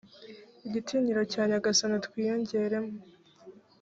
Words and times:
igitinyiro 0.67 1.21
cya 1.31 1.41
nyagasani 1.49 1.97
twiyongeremo 2.05 2.93